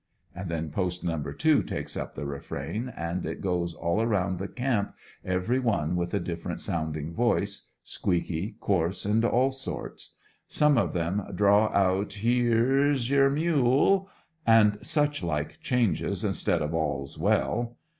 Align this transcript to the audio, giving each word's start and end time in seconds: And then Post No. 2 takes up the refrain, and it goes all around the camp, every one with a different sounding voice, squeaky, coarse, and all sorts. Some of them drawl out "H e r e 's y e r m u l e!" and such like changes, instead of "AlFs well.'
And 0.33 0.49
then 0.49 0.71
Post 0.71 1.03
No. 1.03 1.21
2 1.21 1.61
takes 1.61 1.95
up 1.95 2.15
the 2.15 2.25
refrain, 2.25 2.89
and 2.97 3.23
it 3.23 3.39
goes 3.39 3.75
all 3.75 4.01
around 4.01 4.39
the 4.39 4.47
camp, 4.47 4.95
every 5.23 5.59
one 5.59 5.95
with 5.95 6.11
a 6.15 6.19
different 6.19 6.59
sounding 6.59 7.13
voice, 7.13 7.67
squeaky, 7.83 8.55
coarse, 8.59 9.05
and 9.05 9.23
all 9.23 9.51
sorts. 9.51 10.15
Some 10.47 10.75
of 10.75 10.93
them 10.93 11.21
drawl 11.35 11.69
out 11.71 12.17
"H 12.17 12.23
e 12.25 12.51
r 12.51 12.89
e 12.89 12.97
's 12.97 13.11
y 13.11 13.17
e 13.17 13.21
r 13.21 13.27
m 13.29 13.37
u 13.37 13.63
l 13.63 14.09
e!" 14.09 14.11
and 14.47 14.83
such 14.83 15.21
like 15.21 15.59
changes, 15.59 16.23
instead 16.23 16.63
of 16.63 16.71
"AlFs 16.71 17.19
well.' 17.19 17.77